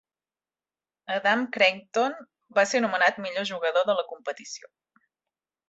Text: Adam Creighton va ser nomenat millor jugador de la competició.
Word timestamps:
Adam 1.15 1.43
Creighton 1.57 2.17
va 2.61 2.65
ser 2.71 2.83
nomenat 2.87 3.21
millor 3.27 3.47
jugador 3.53 3.89
de 3.93 3.99
la 4.01 4.09
competició. 4.15 4.75